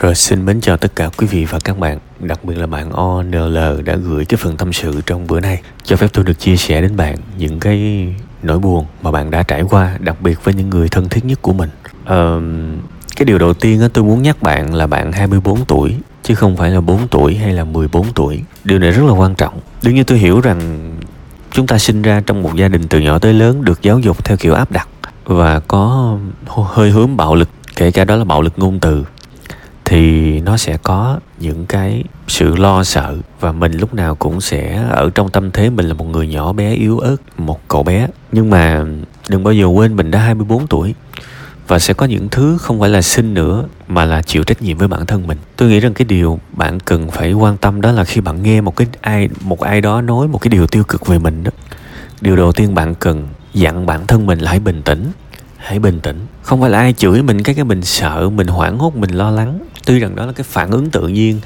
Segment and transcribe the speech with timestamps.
[0.00, 1.98] Rồi xin mến chào tất cả quý vị và các bạn.
[2.20, 5.60] Đặc biệt là bạn ONL đã gửi cái phần tâm sự trong bữa nay.
[5.84, 8.08] Cho phép tôi được chia sẻ đến bạn những cái
[8.42, 11.42] nỗi buồn mà bạn đã trải qua Đặc biệt với những người thân thiết nhất
[11.42, 11.70] của mình.
[12.02, 12.42] Uh,
[13.16, 16.70] Cái điều đầu tiên tôi muốn nhắc bạn là bạn 24 tuổi Chứ không phải
[16.70, 18.42] là 4 tuổi hay là 14 tuổi.
[18.64, 19.60] Điều này rất là quan trọng.
[19.82, 20.90] Đương nhiên tôi hiểu rằng
[21.52, 24.24] chúng ta sinh ra trong một gia đình từ nhỏ tới lớn được giáo dục
[24.24, 24.88] theo kiểu áp đặt
[25.24, 26.16] và có
[26.56, 29.04] hơi hướng bạo lực kể cả đó là bạo lực ngôn từ
[29.90, 34.84] thì nó sẽ có những cái sự lo sợ và mình lúc nào cũng sẽ
[34.90, 38.08] ở trong tâm thế mình là một người nhỏ bé yếu ớt, một cậu bé.
[38.32, 38.84] Nhưng mà
[39.28, 40.94] đừng bao giờ quên mình đã 24 tuổi
[41.68, 44.78] và sẽ có những thứ không phải là sinh nữa mà là chịu trách nhiệm
[44.78, 45.38] với bản thân mình.
[45.56, 48.60] Tôi nghĩ rằng cái điều bạn cần phải quan tâm đó là khi bạn nghe
[48.60, 51.50] một cái ai một ai đó nói một cái điều tiêu cực về mình đó.
[52.20, 55.12] Điều đầu tiên bạn cần dặn bản thân mình là hãy bình tĩnh
[55.56, 58.78] hãy bình tĩnh không phải là ai chửi mình cái cái mình sợ mình hoảng
[58.78, 59.58] hốt mình lo lắng
[59.90, 61.40] tuy rằng đó là cái phản ứng tự nhiên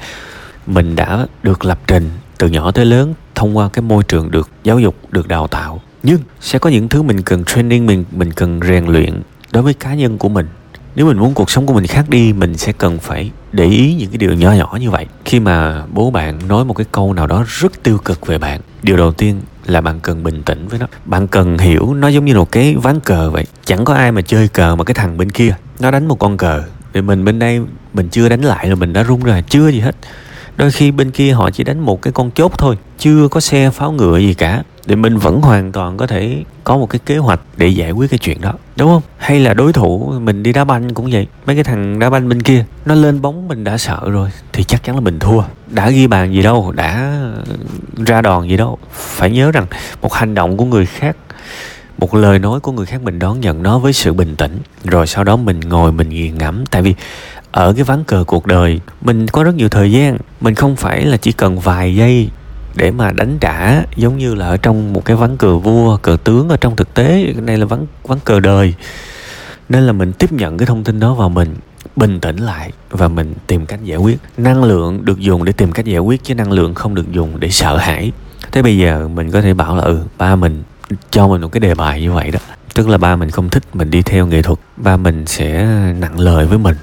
[0.67, 4.49] mình đã được lập trình từ nhỏ tới lớn thông qua cái môi trường được
[4.63, 5.81] giáo dục, được đào tạo.
[6.03, 9.73] Nhưng sẽ có những thứ mình cần training, mình mình cần rèn luyện đối với
[9.73, 10.47] cá nhân của mình.
[10.95, 13.95] Nếu mình muốn cuộc sống của mình khác đi, mình sẽ cần phải để ý
[13.99, 15.07] những cái điều nhỏ nhỏ như vậy.
[15.25, 18.61] Khi mà bố bạn nói một cái câu nào đó rất tiêu cực về bạn,
[18.83, 20.87] điều đầu tiên là bạn cần bình tĩnh với nó.
[21.05, 23.45] Bạn cần hiểu nó giống như một cái ván cờ vậy.
[23.65, 26.37] Chẳng có ai mà chơi cờ mà cái thằng bên kia nó đánh một con
[26.37, 26.63] cờ
[26.95, 27.61] thì mình bên đây
[27.93, 29.95] mình chưa đánh lại rồi mình đã rung rồi chưa gì hết.
[30.57, 33.69] Đôi khi bên kia họ chỉ đánh một cái con chốt thôi, chưa có xe
[33.69, 34.63] pháo ngựa gì cả.
[34.87, 38.09] Thì mình vẫn hoàn toàn có thể có một cái kế hoạch để giải quyết
[38.11, 39.01] cái chuyện đó, đúng không?
[39.17, 42.29] Hay là đối thủ mình đi đá banh cũng vậy, mấy cái thằng đá banh
[42.29, 45.41] bên kia, nó lên bóng mình đã sợ rồi thì chắc chắn là mình thua.
[45.67, 47.21] Đã ghi bàn gì đâu, đã
[48.05, 48.77] ra đòn gì đâu.
[48.91, 49.65] Phải nhớ rằng
[50.01, 51.17] một hành động của người khác
[51.97, 54.59] một lời nói của người khác mình đón nhận nó với sự bình tĩnh.
[54.83, 56.65] Rồi sau đó mình ngồi mình nghiền ngẫm.
[56.65, 56.95] Tại vì
[57.51, 60.17] ở cái ván cờ cuộc đời, mình có rất nhiều thời gian.
[60.41, 62.29] Mình không phải là chỉ cần vài giây
[62.75, 66.17] để mà đánh trả, giống như là ở trong một cái ván cờ vua, cờ
[66.23, 67.23] tướng ở trong thực tế.
[67.33, 68.73] Cái này là ván ván cờ đời.
[69.69, 71.55] Nên là mình tiếp nhận cái thông tin đó vào mình,
[71.95, 74.17] bình tĩnh lại và mình tìm cách giải quyết.
[74.37, 77.39] Năng lượng được dùng để tìm cách giải quyết, chứ năng lượng không được dùng
[77.39, 78.11] để sợ hãi.
[78.51, 80.63] Thế bây giờ mình có thể bảo là ừ ba mình
[81.11, 82.39] cho mình một cái đề bài như vậy đó.
[82.73, 85.63] Tức là ba mình không thích mình đi theo nghệ thuật, ba mình sẽ
[85.99, 86.75] nặng lời với mình,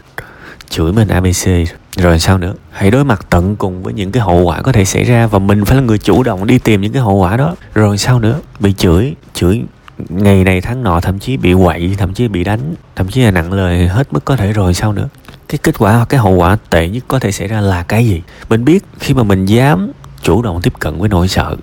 [0.71, 1.49] chửi mình abc
[1.97, 2.55] rồi sao nữa?
[2.71, 5.39] Hãy đối mặt tận cùng với những cái hậu quả có thể xảy ra và
[5.39, 7.55] mình phải là người chủ động đi tìm những cái hậu quả đó.
[7.75, 8.41] Rồi sao nữa?
[8.61, 9.63] Bị chửi chửi
[10.09, 13.31] ngày này tháng nọ, thậm chí bị quậy, thậm chí bị đánh, thậm chí là
[13.31, 14.53] nặng lời hết mức có thể.
[14.53, 15.09] Rồi sao nữa?
[15.49, 18.23] Cái kết quả, cái hậu quả tệ nhất có thể xảy ra là cái gì?
[18.49, 19.93] Mình biết khi mà mình dám
[20.23, 21.57] chủ động tiếp cận với nỗi sợ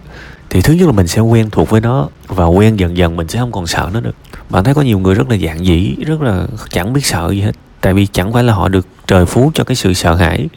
[0.49, 3.27] thì thứ nhất là mình sẽ quen thuộc với nó và quen dần dần mình
[3.27, 4.11] sẽ không còn sợ nó nữa.
[4.49, 7.41] Bạn thấy có nhiều người rất là dạng dĩ rất là chẳng biết sợ gì
[7.41, 7.55] hết.
[7.81, 10.47] Tại vì chẳng phải là họ được trời phú cho cái sự sợ hãi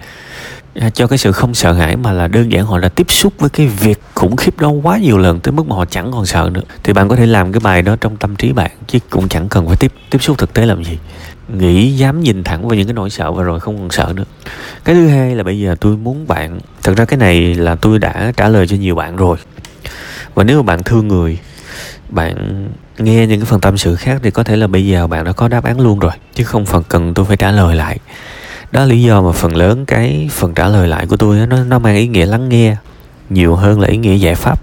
[0.74, 3.32] à, cho cái sự không sợ hãi, mà là đơn giản họ đã tiếp xúc
[3.38, 6.26] với cái việc khủng khiếp đó quá nhiều lần tới mức mà họ chẳng còn
[6.26, 6.62] sợ nữa.
[6.82, 9.48] Thì bạn có thể làm cái bài đó trong tâm trí bạn, chứ cũng chẳng
[9.48, 10.98] cần phải tiếp tiếp xúc thực tế làm gì.
[11.48, 14.24] Nghĩ, dám nhìn thẳng vào những cái nỗi sợ và rồi không còn sợ nữa.
[14.84, 17.98] Cái thứ hai là bây giờ tôi muốn bạn, thật ra cái này là tôi
[17.98, 19.36] đã trả lời cho nhiều bạn rồi
[20.34, 21.38] và nếu mà bạn thương người
[22.08, 25.24] bạn nghe những cái phần tâm sự khác thì có thể là bây giờ bạn
[25.24, 27.98] đã có đáp án luôn rồi chứ không phần cần tôi phải trả lời lại.
[28.72, 31.64] Đó là lý do mà phần lớn cái phần trả lời lại của tôi nó
[31.64, 32.76] nó mang ý nghĩa lắng nghe
[33.30, 34.60] nhiều hơn là ý nghĩa giải pháp.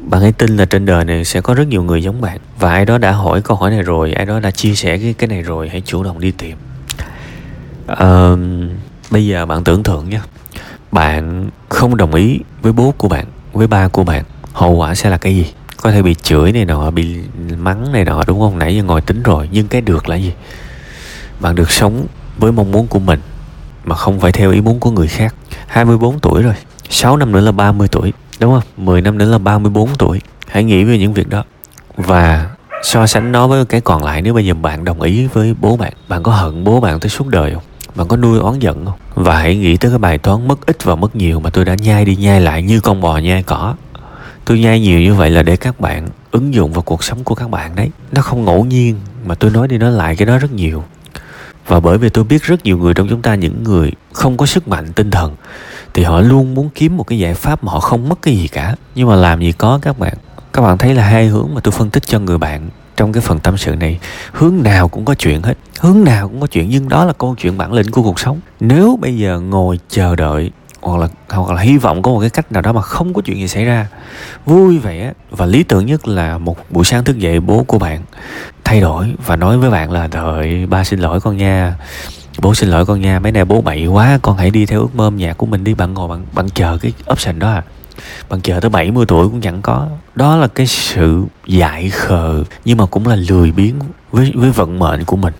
[0.00, 2.70] Bạn hãy tin là trên đời này sẽ có rất nhiều người giống bạn và
[2.70, 5.28] ai đó đã hỏi câu hỏi này rồi ai đó đã chia sẻ cái cái
[5.28, 6.56] này rồi hãy chủ động đi tìm.
[7.86, 8.30] À,
[9.10, 10.20] bây giờ bạn tưởng tượng nhé
[10.92, 15.10] bạn không đồng ý với bố của bạn với ba của bạn hậu quả sẽ
[15.10, 15.52] là cái gì?
[15.76, 17.16] Có thể bị chửi này nọ, bị
[17.58, 18.58] mắng này nọ, đúng không?
[18.58, 20.32] Nãy giờ ngồi tính rồi, nhưng cái được là gì?
[21.40, 22.06] Bạn được sống
[22.38, 23.20] với mong muốn của mình,
[23.84, 25.34] mà không phải theo ý muốn của người khác.
[25.66, 26.54] 24 tuổi rồi
[26.90, 28.62] 6 năm nữa là 30 tuổi, đúng không?
[28.76, 30.20] 10 năm nữa là 34 tuổi.
[30.48, 31.44] Hãy nghĩ về những việc đó.
[31.96, 32.50] Và
[32.82, 35.76] so sánh nó với cái còn lại, nếu bây giờ bạn đồng ý với bố
[35.76, 37.62] bạn bạn có hận bố bạn tới suốt đời không?
[37.94, 38.98] Bạn có nuôi oán giận không?
[39.14, 41.74] Và hãy nghĩ tới cái bài toán mất ít và mất nhiều mà tôi đã
[41.74, 43.74] nhai đi nhai lại như con bò nhai cỏ
[44.44, 47.34] tôi nhai nhiều như vậy là để các bạn ứng dụng vào cuộc sống của
[47.34, 47.90] các bạn đấy.
[48.12, 50.84] Nó không ngẫu nhiên, mà tôi nói đi nói lại cái đó rất nhiều.
[51.66, 54.46] Và bởi vì tôi biết rất nhiều người trong chúng ta, những người không có
[54.46, 55.36] sức mạnh tinh thần,
[55.94, 58.48] thì họ luôn muốn kiếm một cái giải pháp mà họ không mất cái gì
[58.48, 58.76] cả.
[58.94, 60.14] Nhưng mà làm gì có các bạn.
[60.52, 63.20] Các bạn thấy là hai hướng mà tôi phân tích cho người bạn trong cái
[63.20, 63.98] phần tâm sự này,
[64.32, 65.58] hướng nào cũng có chuyện hết.
[65.80, 68.40] Hướng nào cũng có chuyện, nhưng đó là câu chuyện bản lĩnh của cuộc sống.
[68.60, 70.50] Nếu bây giờ ngồi chờ đợi,
[70.80, 71.08] hoặc là
[71.42, 73.48] hoặc là hy vọng có một cái cách nào đó mà không có chuyện gì
[73.48, 73.86] xảy ra.
[74.46, 78.02] Vui vẻ và lý tưởng nhất là một buổi sáng thức dậy, bố của bạn
[78.64, 81.74] thay đổi và nói với bạn là đợi ba xin lỗi con nha,
[82.38, 84.94] bố xin lỗi con nha, mấy nay bố bậy quá, con hãy đi theo ước
[84.94, 87.62] mơ nhạc của mình đi, bạn ngồi, bạn bạn chờ cái option đó à.
[88.28, 89.88] Bạn chờ tới 70 tuổi cũng chẳng có.
[90.14, 93.74] Đó là cái sự dại khờ nhưng mà cũng là lười biếng
[94.10, 95.34] với với vận mệnh của mình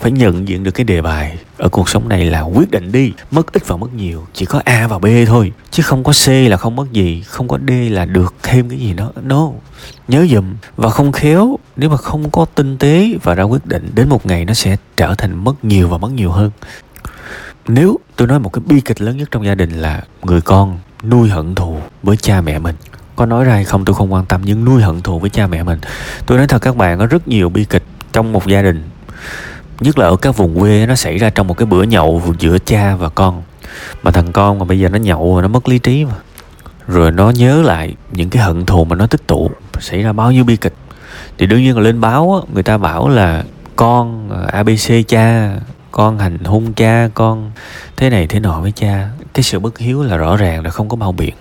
[0.00, 3.12] phải nhận diện được cái đề bài, ở cuộc sống này là quyết định đi,
[3.30, 6.28] mất ít và mất nhiều, chỉ có a và b thôi, chứ không có c
[6.28, 9.12] là không mất gì, không có d là được thêm cái gì đó.
[9.22, 9.50] No.
[10.08, 13.90] Nhớ dùm, và không khéo, nếu mà không có tinh tế và ra quyết định,
[13.94, 16.50] đến một ngày nó sẽ trở thành mất nhiều và mất nhiều hơn.
[17.68, 20.78] Nếu tôi nói một cái bi kịch lớn nhất trong gia đình là người con
[21.02, 22.74] nuôi hận thù với cha mẹ mình.
[23.16, 25.46] Có nói ra hay không tôi không quan tâm, nhưng nuôi hận thù với cha
[25.46, 25.78] mẹ mình.
[26.26, 28.82] Tôi nói thật các bạn, có rất nhiều bi kịch trong một gia đình
[29.80, 32.58] nhất là ở các vùng quê nó xảy ra trong một cái bữa nhậu giữa
[32.58, 33.42] cha và con.
[34.02, 36.14] Mà thằng con mà bây giờ nó nhậu rồi nó mất lý trí mà.
[36.86, 39.50] Rồi nó nhớ lại những cái hận thù mà nó tích tụ.
[39.80, 40.74] Xảy ra bao nhiêu bi kịch.
[41.38, 43.44] Thì đương nhiên là lên báo á, người ta bảo là
[43.76, 45.56] con ờ, abc cha
[45.90, 47.50] con hành hung cha con
[47.96, 49.08] thế này thế nọ với cha.
[49.34, 51.34] Cái sự bất hiếu là rõ ràng là không có bao biện.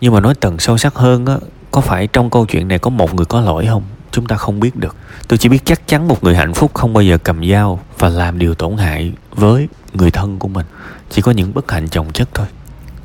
[0.00, 1.36] Nhưng mà nói tầng sâu sắc hơn á
[1.70, 3.82] có phải trong câu chuyện này có một người có lỗi không?
[4.14, 4.96] Chúng ta không biết được.
[5.28, 8.08] Tôi chỉ biết chắc chắn một người hạnh phúc không bao giờ cầm dao và
[8.08, 10.66] làm điều tổn hại với người thân của mình.
[11.10, 12.46] Chỉ có những bất hạnh chồng chất thôi.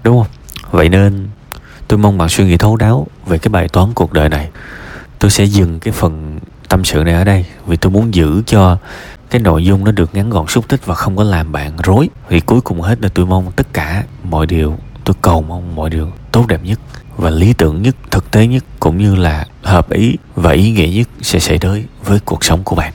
[0.04, 0.32] Đúng không?
[0.72, 1.28] Vậy nên
[1.88, 4.50] tôi mong bạn suy nghĩ thấu đáo về cái bài toán cuộc đời này.
[5.20, 6.40] Tôi sẽ dừng cái phần
[6.70, 8.78] tâm sự này ở đây vì tôi muốn giữ cho
[9.30, 12.10] cái nội dung nó được ngắn gọn xúc tích và không có làm bạn rối.
[12.30, 15.90] Vì cuối cùng hết là tôi mong tất cả mọi điều, tôi cầu mong mọi
[15.90, 16.80] điều tốt đẹp nhất
[17.20, 20.88] và lý tưởng nhất, thực tế nhất cũng như là hợp ý và ý nghĩa
[20.98, 22.88] nhất sẽ xảy tới với cuộc sống của bạn.